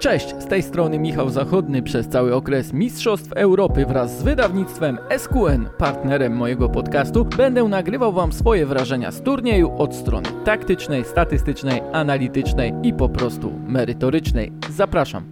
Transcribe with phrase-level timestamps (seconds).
[0.00, 1.82] Cześć, z tej strony Michał Zachodny.
[1.82, 8.32] Przez cały okres Mistrzostw Europy wraz z wydawnictwem SQN, partnerem mojego podcastu, będę nagrywał Wam
[8.32, 14.52] swoje wrażenia z turnieju od strony taktycznej, statystycznej, analitycznej i po prostu merytorycznej.
[14.70, 15.30] Zapraszam.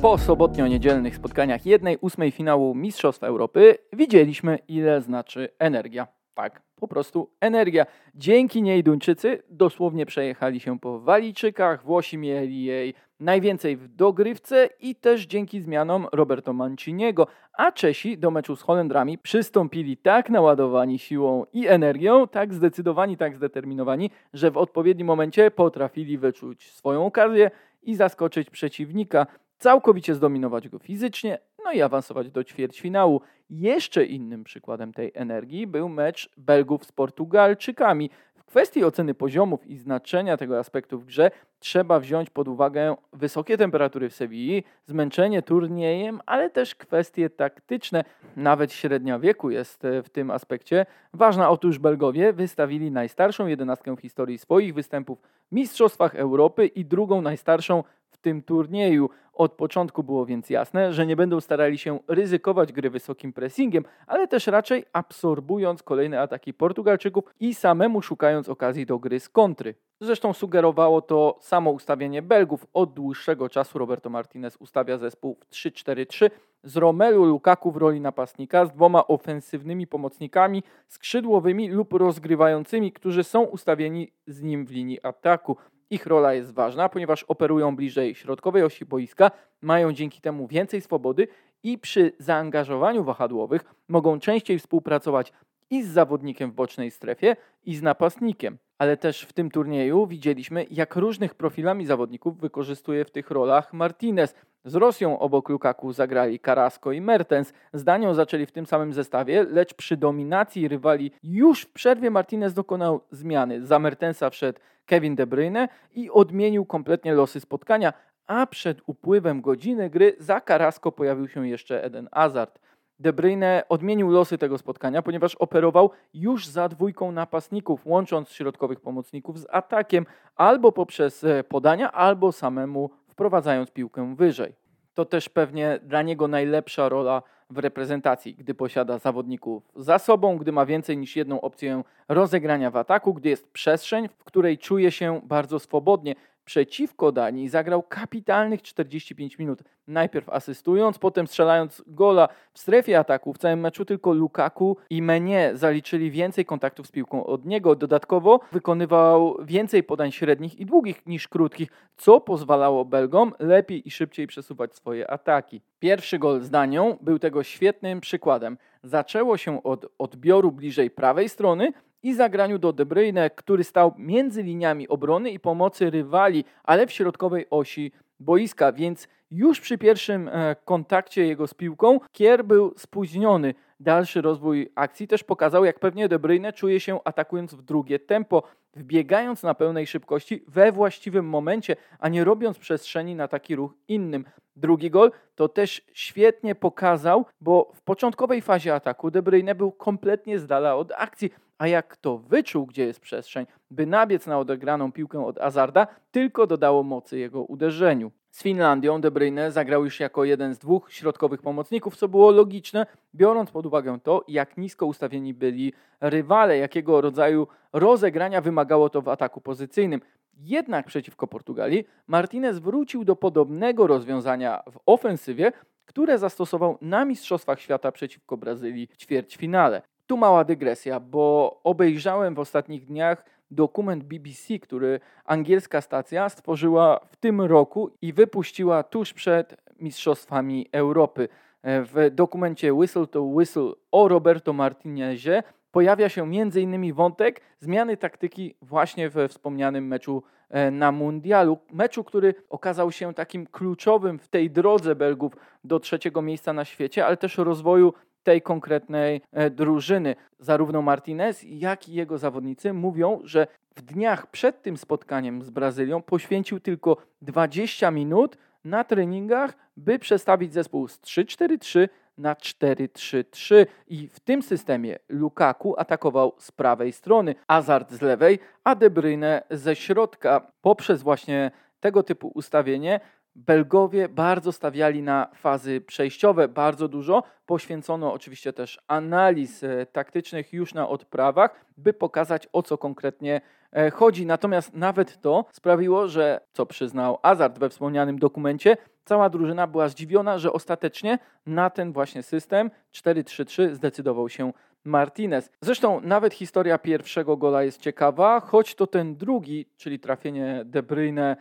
[0.00, 6.06] Po sobotnio-niedzielnych spotkaniach jednej ósmej finału Mistrzostw Europy widzieliśmy ile znaczy energia.
[6.34, 7.86] Tak, po prostu energia.
[8.14, 14.94] Dzięki niej Duńczycy dosłownie przejechali się po Walijczykach, Włosi mieli jej najwięcej w dogrywce i
[14.94, 21.44] też dzięki zmianom Roberto Manciniego, a Czesi do meczu z Holendrami przystąpili tak naładowani siłą
[21.52, 27.50] i energią, tak zdecydowani, tak zdeterminowani, że w odpowiednim momencie potrafili wyczuć swoją okazję
[27.82, 29.26] i zaskoczyć przeciwnika,
[29.58, 33.20] całkowicie zdominować go fizycznie, no i awansować do ćwierćfinału.
[33.50, 38.10] Jeszcze innym przykładem tej energii był mecz Belgów z Portugalczykami.
[38.34, 43.56] W kwestii oceny poziomów i znaczenia tego aspektu w grze trzeba wziąć pod uwagę wysokie
[43.58, 48.04] temperatury w Sewilli, zmęczenie turniejem, ale też kwestie taktyczne.
[48.36, 51.50] Nawet średnia wieku jest e, w tym aspekcie ważna.
[51.50, 57.84] Otóż Belgowie wystawili najstarszą jedenastkę w historii swoich występów w Mistrzostwach Europy i drugą najstarszą
[58.14, 59.10] w tym turnieju.
[59.32, 64.28] Od początku było więc jasne, że nie będą starali się ryzykować gry wysokim pressingiem, ale
[64.28, 69.74] też raczej absorbując kolejne ataki Portugalczyków i samemu szukając okazji do gry z kontry.
[70.00, 72.66] Zresztą sugerowało to samo ustawienie Belgów.
[72.72, 76.30] Od dłuższego czasu Roberto Martinez ustawia zespół w 3-4-3
[76.64, 83.42] z Romelu Lukaku w roli napastnika, z dwoma ofensywnymi pomocnikami, skrzydłowymi lub rozgrywającymi, którzy są
[83.42, 85.56] ustawieni z nim w linii ataku.
[85.90, 91.28] Ich rola jest ważna, ponieważ operują bliżej środkowej osi boiska, mają dzięki temu więcej swobody
[91.62, 95.32] i przy zaangażowaniu wahadłowych mogą częściej współpracować
[95.70, 98.58] i z zawodnikiem w bocznej strefie, i z napastnikiem.
[98.78, 104.34] Ale też w tym turnieju widzieliśmy, jak różnych profilami zawodników wykorzystuje w tych rolach Martinez.
[104.64, 107.52] Z Rosją obok Lukaku zagrali Carrasco i Mertens.
[107.72, 112.54] Z Danią zaczęli w tym samym zestawie, lecz przy dominacji rywali już w przerwie Martinez
[112.54, 113.66] dokonał zmiany.
[113.66, 117.92] Za Mertensa wszedł Kevin De Bruyne i odmienił kompletnie losy spotkania,
[118.26, 122.58] a przed upływem godziny gry za Carrasco pojawił się jeszcze Eden Hazard.
[122.98, 129.38] De Bruyne odmienił losy tego spotkania, ponieważ operował już za dwójką napastników, łącząc środkowych pomocników
[129.38, 130.06] z atakiem
[130.36, 134.54] albo poprzez e, podania, albo samemu wprowadzając piłkę wyżej.
[134.94, 140.52] To też pewnie dla niego najlepsza rola w reprezentacji, gdy posiada zawodników za sobą, gdy
[140.52, 145.20] ma więcej niż jedną opcję rozegrania w ataku, gdy jest przestrzeń, w której czuje się
[145.24, 149.62] bardzo swobodnie, przeciwko Danii zagrał kapitalnych 45 minut.
[149.86, 153.32] Najpierw asystując, potem strzelając gola w strefie ataku.
[153.32, 157.76] W całym meczu tylko Lukaku i Menie zaliczyli więcej kontaktów z piłką od niego.
[157.76, 164.26] Dodatkowo wykonywał więcej podań średnich i długich niż krótkich, co pozwalało Belgom lepiej i szybciej
[164.26, 165.60] przesuwać swoje ataki.
[165.78, 168.58] Pierwszy gol z Danią był tego świetnym przykładem.
[168.82, 171.72] Zaczęło się od odbioru bliżej prawej strony,
[172.04, 176.92] i zagraniu do De Bruyne, który stał między liniami obrony i pomocy rywali, ale w
[176.92, 183.54] środkowej osi boiska, więc już przy pierwszym e, kontakcie jego z piłką Kier był spóźniony.
[183.80, 188.42] Dalszy rozwój akcji też pokazał, jak pewnie De Bruyne czuje się atakując w drugie tempo,
[188.76, 194.24] wbiegając na pełnej szybkości we właściwym momencie, a nie robiąc przestrzeni na taki ruch innym.
[194.56, 200.38] Drugi gol to też świetnie pokazał, bo w początkowej fazie ataku De Bruyne był kompletnie
[200.38, 204.92] z dala od akcji, a jak to wyczuł, gdzie jest przestrzeń, by nabiec na odegraną
[204.92, 208.10] piłkę od Azarda, tylko dodało mocy jego uderzeniu.
[208.30, 212.86] Z Finlandią De Bruyne zagrał już jako jeden z dwóch środkowych pomocników, co było logiczne,
[213.14, 219.08] biorąc pod uwagę to, jak nisko ustawieni byli rywale, jakiego rodzaju rozegrania wymagało to w
[219.08, 220.00] ataku pozycyjnym.
[220.36, 225.52] Jednak przeciwko Portugalii Martinez wrócił do podobnego rozwiązania w ofensywie,
[225.84, 229.82] które zastosował na Mistrzostwach Świata przeciwko Brazylii w ćwierćfinale.
[230.06, 237.16] Tu mała dygresja, bo obejrzałem w ostatnich dniach dokument BBC, który angielska stacja stworzyła w
[237.16, 241.28] tym roku i wypuściła tuż przed Mistrzostwami Europy.
[241.64, 246.94] W dokumencie Whistle to Whistle o Roberto Martinezie pojawia się m.in.
[246.94, 251.58] wątek zmiany taktyki właśnie we wspomnianym meczu e, na Mundialu.
[251.72, 255.32] Meczu, który okazał się takim kluczowym w tej drodze Belgów
[255.64, 257.92] do trzeciego miejsca na świecie, ale też rozwoju
[258.24, 260.16] tej konkretnej e, drużyny.
[260.38, 266.02] Zarówno Martinez, jak i jego zawodnicy mówią, że w dniach przed tym spotkaniem z Brazylią
[266.02, 271.88] poświęcił tylko 20 minut na treningach, by przestawić zespół z 3-4-3
[272.18, 278.74] na 4-3-3 i w tym systemie Lukaku atakował z prawej strony, Hazard z lewej, a
[278.74, 280.52] De Bruyne ze środka.
[280.60, 281.50] Poprzez właśnie
[281.80, 283.00] tego typu ustawienie
[283.36, 287.22] Belgowie bardzo stawiali na fazy przejściowe, bardzo dużo.
[287.46, 293.40] Poświęcono oczywiście też analiz e, taktycznych już na odprawach, by pokazać o co konkretnie
[293.72, 294.26] e, chodzi.
[294.26, 300.38] Natomiast nawet to sprawiło, że, co przyznał Azard we wspomnianym dokumencie, cała drużyna była zdziwiona,
[300.38, 304.52] że ostatecznie na ten właśnie system 4-3-3 zdecydował się
[304.84, 305.50] Martinez.
[305.60, 311.36] Zresztą nawet historia pierwszego gola jest ciekawa, choć to ten drugi, czyli trafienie De Bruyne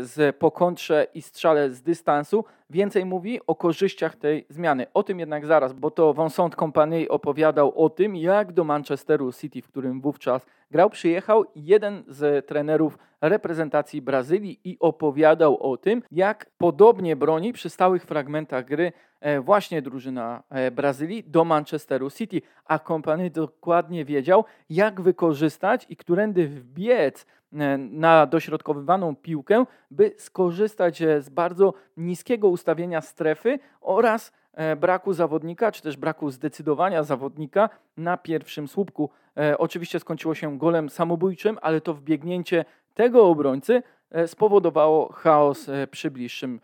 [0.00, 4.86] z pokontrze i strzale z dystansu więcej mówi o korzyściach tej zmiany.
[4.94, 9.62] O tym jednak zaraz, bo to Vincent Company opowiadał o tym, jak do Manchesteru City,
[9.62, 16.50] w którym wówczas grał, przyjechał jeden z trenerów reprezentacji Brazylii i opowiadał o tym, jak
[16.58, 22.78] podobnie broni przy stałych fragmentach gry e, właśnie drużyna e, Brazylii do Manchesteru City, a
[22.78, 31.28] Company dokładnie wiedział, jak wykorzystać i którędy wbiec E, na dośrodkowywaną piłkę, by skorzystać z
[31.28, 38.68] bardzo niskiego ustawienia strefy oraz e, braku zawodnika, czy też braku zdecydowania zawodnika na pierwszym
[38.68, 39.10] słupku.
[39.58, 42.64] Oczywiście skończyło się golem samobójczym, ale to wbiegnięcie
[42.94, 43.82] tego obrońcy
[44.26, 46.60] spowodowało chaos przy bliższym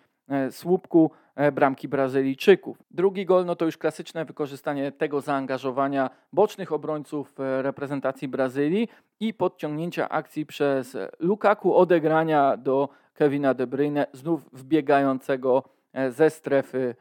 [0.51, 1.11] słupku.
[1.41, 2.83] E, bramki Brazylijczyków.
[2.91, 8.89] Drugi gol no to już klasyczne wykorzystanie tego zaangażowania bocznych obrońców e, reprezentacji Brazylii
[9.21, 15.80] i podciągnięcia akcji przez Lukaku, odegrania do Kevina De Bruyne, znów wbiegającego e,
[16.11, 16.95] ze strefy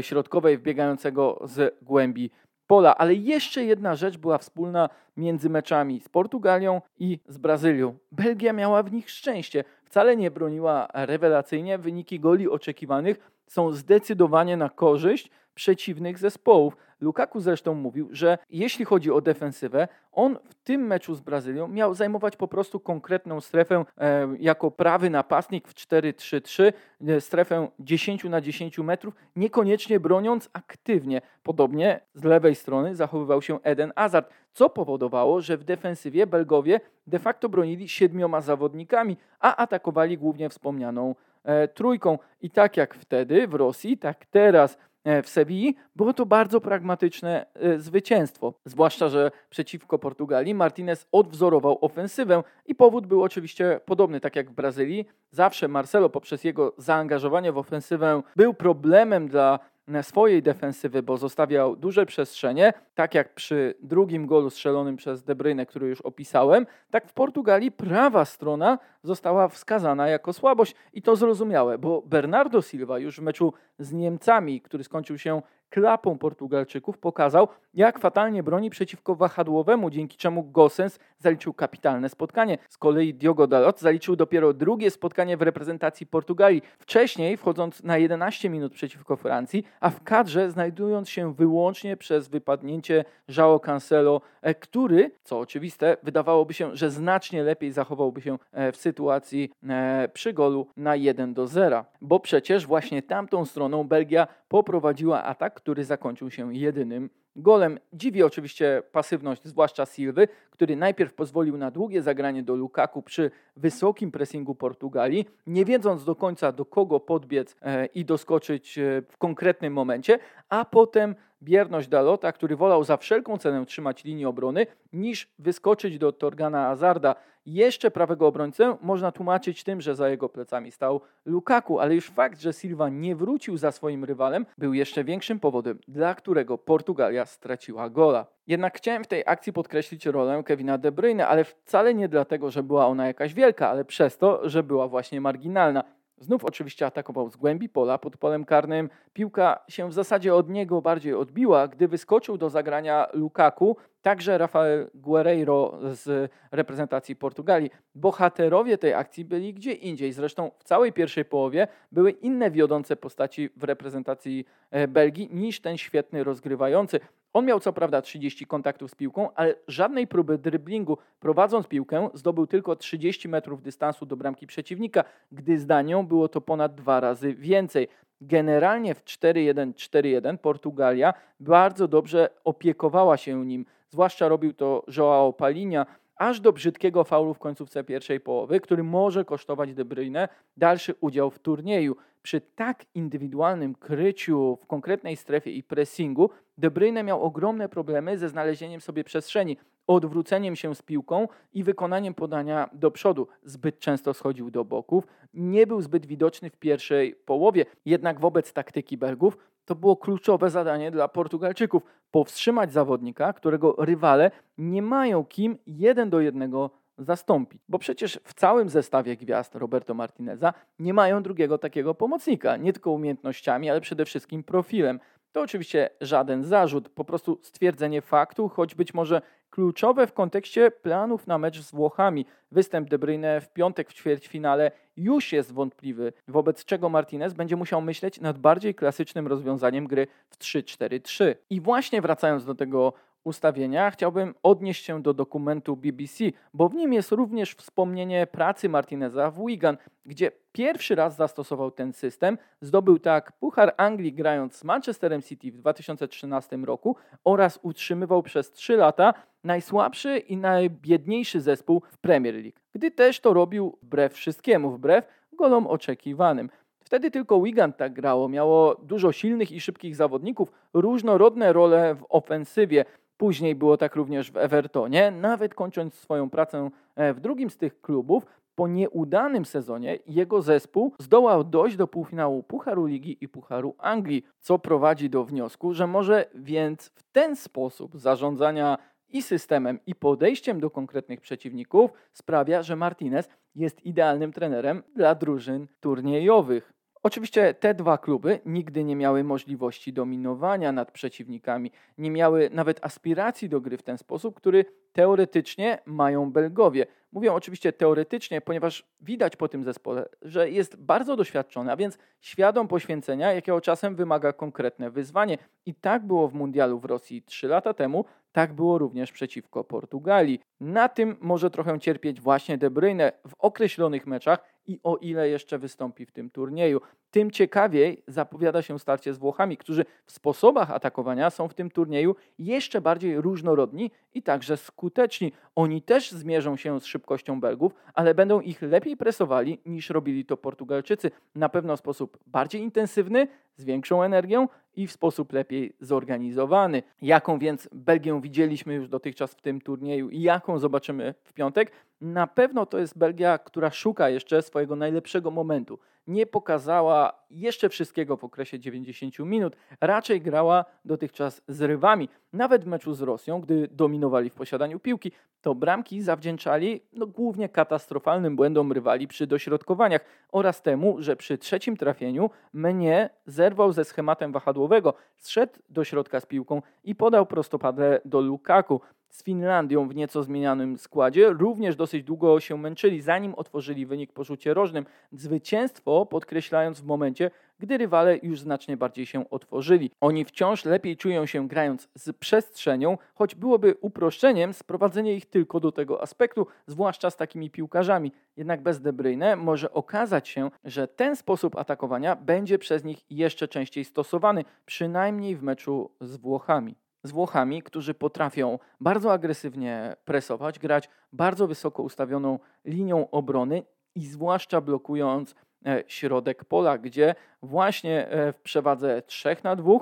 [0.00, 2.30] środkowej, wbiegającego z głębi
[2.66, 2.94] pola.
[2.96, 7.98] Ale jeszcze jedna rzecz była wspólna między meczami z Portugalią i z Brazylią.
[8.12, 9.64] Belgia miała w nich szczęście.
[9.84, 11.78] Wcale nie broniła rewelacyjnie.
[11.78, 16.76] Wyniki goli oczekiwanych są zdecydowanie na korzyść przeciwnych zespołów.
[17.00, 21.94] Lukaku zresztą mówił, że jeśli chodzi o defensywę, on w tym meczu z Brazylią miał
[21.94, 26.72] zajmować po prostu konkretną strefę e, jako prawy napastnik w 4-3-3,
[27.08, 31.20] e, strefę 10 na 10 metrów, niekoniecznie broniąc aktywnie.
[31.42, 37.18] Podobnie z lewej strony zachowywał się Eden Hazard, co powodowało, że w defensywie Belgowie de
[37.18, 41.14] facto bronili siedmioma zawodnikami, a atakowali głównie wspomnianą
[41.44, 42.18] e, trójką.
[42.40, 47.78] I tak jak wtedy w Rosji, tak teraz w Sewilli, było to bardzo pragmatyczne e,
[47.78, 48.54] zwycięstwo.
[48.64, 54.54] Zwłaszcza, że przeciwko Portugalii Martinez odwzorował ofensywę i powód był oczywiście podobny, tak jak w
[54.54, 55.06] Brazylii.
[55.30, 59.58] Zawsze Marcelo poprzez jego zaangażowanie w ofensywę był problemem dla
[60.02, 65.66] swojej defensywy, bo zostawiał duże przestrzenie, tak jak przy drugim golu strzelonym przez De Bruyne,
[65.66, 70.74] który już opisałem, tak w Portugalii prawa strona została wskazana jako słabość.
[70.92, 76.18] I to zrozumiałe, bo Bernardo Silva już w meczu z Niemcami, który skończył się klapą
[76.18, 82.58] Portugalczyków pokazał, jak fatalnie broni przeciwko wahadłowemu, dzięki czemu Gosens zaliczył kapitalne spotkanie.
[82.68, 86.62] Z kolei Diogo Dalot zaliczył dopiero drugie spotkanie w reprezentacji Portugalii.
[86.78, 93.04] Wcześniej wchodząc na 11 minut przeciwko Francji, a w kadrze znajdując się wyłącznie przez wypadnięcie
[93.28, 98.76] João Cancelo, e, który, co oczywiste, wydawałoby się, że znacznie lepiej zachowałby się e, w
[98.76, 101.84] sytuacji e, przy golu na 1 do 0.
[102.00, 107.78] Bo przecież właśnie tamtą stroną Belgia poprowadziła atak, który zakończył się jedynym golem.
[107.92, 114.10] Dziwi oczywiście pasywność, zwłaszcza Silwy, który najpierw pozwolił na długie zagranie do Lukaku przy wysokim
[114.10, 119.72] pressingu Portugalii, nie wiedząc do końca do kogo podbiec e, i doskoczyć e, w konkretnym
[119.72, 125.98] momencie, a potem bierność Dalota, który wolał za wszelką cenę trzymać linię obrony, niż wyskoczyć
[125.98, 127.14] do Torgana Azarda.
[127.46, 132.40] Jeszcze prawego obrońcę można tłumaczyć tym, że za jego plecami stał Lukaku, ale już fakt,
[132.40, 137.90] że Silva nie wrócił za swoim rywalem, był jeszcze większym powodem, dla którego Portugalia straciła
[137.90, 138.26] gola.
[138.46, 142.62] Jednak chciałem w tej akcji podkreślić rolę Kevina De Bruyne, ale wcale nie dlatego, że
[142.62, 145.84] była ona jakaś wielka, ale przez to, że była właśnie marginalna.
[146.20, 148.90] Znów oczywiście atakował z głębi pola pod polem karnym.
[149.12, 154.90] Piłka się w zasadzie od niego bardziej odbiła, gdy wyskoczył do zagrania Lukaku, także Rafael
[154.94, 157.70] Guerreiro z reprezentacji Portugalii.
[157.94, 160.12] Bohaterowie tej akcji byli gdzie indziej.
[160.12, 165.78] Zresztą w całej pierwszej połowie były inne wiodące postaci w reprezentacji e, Belgii niż ten
[165.78, 167.00] świetny rozgrywający.
[167.32, 170.98] On miał co prawda 30 kontaktów z piłką, ale żadnej próby dryblingu.
[171.20, 176.40] Prowadząc piłkę, zdobył tylko 30 metrów dystansu do bramki przeciwnika, gdy z nią było to
[176.40, 177.88] ponad dwa razy więcej.
[178.20, 183.66] Generalnie w 4-1-4-1 Portugalia bardzo dobrze opiekowała się nim.
[183.90, 189.24] Zwłaszcza robił to Joao Palinia, aż do brzydkiego faulu w końcówce pierwszej połowy, który może
[189.24, 191.96] kosztować De Bruyne dalszy udział w turnieju.
[192.22, 198.28] Przy tak indywidualnym kryciu w konkretnej strefie i pressingu De Bruyne miał ogromne problemy ze
[198.28, 203.28] znalezieniem sobie przestrzeni, odwróceniem się z piłką i wykonaniem podania do przodu.
[203.44, 207.66] Zbyt często schodził do boków, nie był zbyt widoczny w pierwszej połowie.
[207.84, 214.82] Jednak wobec taktyki Belgów to było kluczowe zadanie dla Portugalczyków powstrzymać zawodnika, którego rywale nie
[214.82, 217.62] mają kim jeden do jednego zastąpić.
[217.68, 222.90] Bo przecież w całym zestawie gwiazd Roberto Martineza nie mają drugiego takiego pomocnika, nie tylko
[222.90, 225.00] umiejętnościami, ale przede wszystkim profilem.
[225.32, 231.26] To oczywiście żaden zarzut, po prostu stwierdzenie faktu, choć być może kluczowe w kontekście planów
[231.26, 232.26] na mecz z Włochami.
[232.52, 237.82] Występ De Bruyne w piątek w ćwierćfinale już jest wątpliwy, wobec czego Martinez będzie musiał
[237.82, 241.34] myśleć nad bardziej klasycznym rozwiązaniem gry w 3-4-3.
[241.50, 242.92] I właśnie wracając do tego
[243.24, 246.24] ustawienia chciałbym odnieść się do dokumentu BBC,
[246.54, 251.92] bo w nim jest również wspomnienie pracy Martineza w Wigan, gdzie pierwszy raz zastosował ten
[251.92, 252.38] system.
[252.60, 258.76] Zdobył tak Puchar Anglii grając z Manchesterem City w 2013 roku oraz utrzymywał przez 3
[258.76, 262.58] lata najsłabszy i najbiedniejszy zespół w Premier League.
[262.74, 266.50] Gdy też to robił wbrew wszystkiemu, wbrew golom oczekiwanym.
[266.84, 272.84] Wtedy tylko Wigan tak grało, miało dużo silnych i szybkich zawodników, różnorodne role w ofensywie.
[273.20, 277.80] Później było tak również w Evertonie, nawet kończąc swoją pracę e, w drugim z tych
[277.80, 284.24] klubów, po nieudanym sezonie jego zespół zdołał dojść do półfinału Pucharu Ligi i Pucharu Anglii,
[284.38, 290.60] co prowadzi do wniosku, że może więc w ten sposób zarządzania i systemem, i podejściem
[290.60, 296.72] do konkretnych przeciwników sprawia, że Martinez jest idealnym trenerem dla drużyn turniejowych.
[297.02, 303.48] Oczywiście te dwa kluby nigdy nie miały możliwości dominowania nad przeciwnikami, nie miały nawet aspiracji
[303.48, 306.86] do gry w ten sposób, który teoretycznie mają Belgowie.
[307.12, 312.68] Mówię oczywiście teoretycznie, ponieważ widać po tym zespole, że jest bardzo doświadczony, a więc świadom
[312.68, 315.38] poświęcenia, jakiego czasem wymaga konkretne wyzwanie.
[315.66, 320.40] I tak było w Mundialu w Rosji 3 lata temu, tak było również przeciwko Portugalii.
[320.60, 325.58] Na tym może trochę cierpieć właśnie De Bruyne w określonych meczach i o ile jeszcze
[325.58, 326.80] wystąpi w tym turnieju.
[327.10, 332.16] Tym ciekawiej zapowiada się starcie z Włochami, którzy w sposobach atakowania są w tym turnieju
[332.38, 335.32] jeszcze bardziej różnorodni i także skuteczni.
[335.54, 340.36] Oni też zmierzą się z szybkością Belgów, ale będą ich lepiej presowali niż robili to
[340.36, 341.10] Portugalczycy.
[341.34, 346.82] Na pewno w sposób bardziej intensywny, z większą energią i w sposób lepiej zorganizowany.
[347.02, 351.72] Jaką więc Belgię widzieliśmy już dotychczas w tym turnieju i jaką zobaczymy w piątek?
[352.00, 355.78] Na pewno to jest Belgia, która szuka jeszcze swojego najlepszego momentu.
[356.06, 362.08] Nie pokazała jeszcze wszystkiego w okresie 90 minut, raczej grała dotychczas z rywami.
[362.32, 367.48] Nawet w meczu z Rosją, gdy dominowali w posiadaniu piłki, to bramki zawdzięczali no, głównie
[367.48, 374.32] katastrofalnym błędom rywali przy dośrodkowaniach oraz temu, że przy trzecim trafieniu mnie zerwał ze schematem
[374.32, 378.80] wahadłowego, zszedł do środka z piłką i podał prostopadle do Lukaku
[379.10, 384.24] z Finlandią w nieco zmienianym składzie również dosyć długo się męczyli, zanim otworzyli wynik po
[384.24, 384.86] rzucie rożnym.
[385.12, 389.90] Zwycięstwo podkreślając w momencie, gdy rywale już znacznie bardziej się otworzyli.
[390.00, 395.72] Oni wciąż lepiej czują się grając z przestrzenią, choć byłoby uproszczeniem sprowadzenie ich tylko do
[395.72, 398.12] tego aspektu, zwłaszcza z takimi piłkarzami.
[398.36, 403.48] Jednak bez De Bruyne może okazać się, że ten sposób atakowania będzie przez nich jeszcze
[403.48, 410.88] częściej stosowany, przynajmniej w meczu z Włochami z Włochami, którzy potrafią bardzo agresywnie presować, grać
[411.12, 413.62] bardzo wysoko ustawioną linią obrony
[413.94, 415.34] i zwłaszcza blokując
[415.66, 419.72] e, środek pola, gdzie właśnie e, w przewadze 3 na 2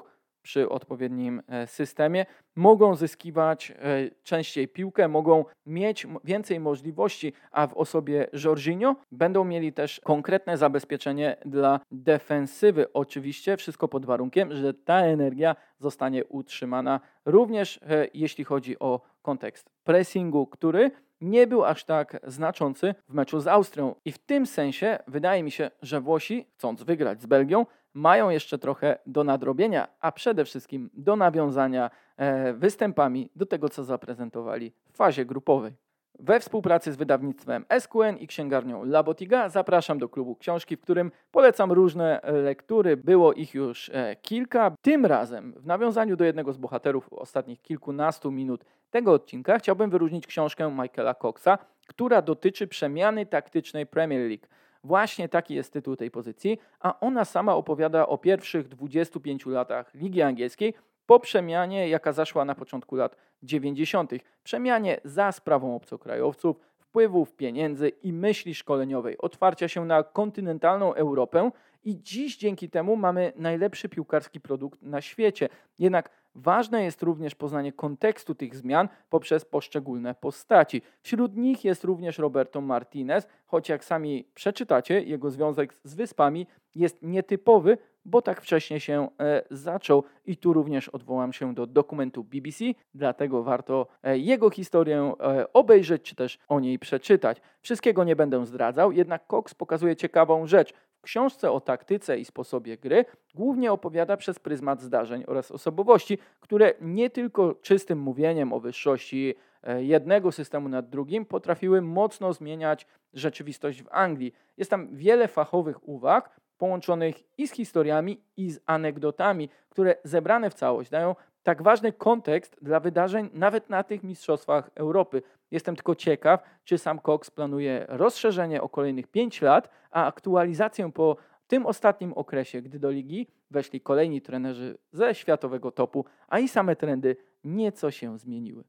[0.49, 2.27] przy odpowiednim e, systemie,
[2.57, 3.75] mogą zyskiwać e,
[4.23, 11.37] częściej piłkę, mogą mieć więcej możliwości, a w osobie Jorginho będą mieli też konkretne zabezpieczenie
[11.45, 12.93] dla defensywy.
[12.93, 19.71] Oczywiście wszystko pod warunkiem, że ta energia zostanie utrzymana również e, jeśli chodzi o kontekst
[19.85, 20.91] pressingu, który
[21.21, 23.95] nie był aż tak znaczący w meczu z Austrią.
[24.05, 27.67] I w tym sensie wydaje mi się, że Włosi, chcąc wygrać z Belgią,
[27.99, 33.85] mają jeszcze trochę do nadrobienia, a przede wszystkim do nawiązania e, występami do tego, co
[33.85, 35.73] zaprezentowali w fazie grupowej.
[36.21, 41.73] We współpracy z wydawnictwem SQN i księgarnią Labotiga zapraszam do klubu książki, w którym polecam
[41.73, 42.97] różne lektury.
[42.97, 44.73] Było ich już e, kilka.
[44.83, 50.27] Tym razem, w nawiązaniu do jednego z bohaterów ostatnich kilkunastu minut tego odcinka, chciałbym wyróżnić
[50.27, 54.47] książkę Michaela Coxa, która dotyczy przemiany taktycznej Premier League.
[54.85, 60.23] Właśnie taki jest tytuł tej pozycji, a ona sama opowiada o pierwszych 25 latach Ligi
[60.23, 60.75] Angielskiej
[61.07, 64.13] po przemianie, jaka zaszła na początku lat 90.
[64.43, 71.51] Przemianie za sprawą obcokrajowców, wpływów, pieniędzy i myśli szkoleniowej, otwarcia się na kontynentalną Europę
[71.85, 75.49] i dziś dzięki temu mamy najlepszy piłkarski produkt na świecie.
[75.79, 80.83] Jednak ważne jest również poznanie kontekstu tych zmian poprzez poszczególne postaci.
[81.03, 87.03] Wśród nich jest również Roberto Martinez, choć jak sami przeczytacie, jego związek z wyspami jest
[87.03, 92.65] nietypowy, bo tak wcześnie się e, zaczął i tu również odwołam się do dokumentu BBC,
[92.95, 97.41] dlatego warto e, jego historię e, obejrzeć czy też o niej przeczytać.
[97.61, 100.75] Wszystkiego nie będę zdradzał, jednak Cox pokazuje ciekawą rzecz.
[100.99, 106.75] W książce o taktyce i sposobie gry głównie opowiada przez pryzmat zdarzeń oraz osobowości, które
[106.81, 113.83] nie tylko czystym mówieniem o wyższości e, jednego systemu nad drugim potrafiły mocno zmieniać rzeczywistość
[113.83, 114.33] w Anglii.
[114.57, 120.55] Jest tam wiele fachowych uwag, połączonych i z historiami, i z anegdotami, które zebrane w
[120.55, 125.23] całość dają tak ważny kontekst dla wydarzeń nawet na tych mistrzostwach Europy.
[125.51, 131.17] Jestem tylko ciekaw, czy sam Cox planuje rozszerzenie o kolejnych 5 lat, a aktualizację po
[131.47, 136.77] tym ostatnim okresie, gdy do ligi weszli kolejni trenerzy ze światowego topu, a i same
[136.77, 138.65] trendy nieco się zmieniły.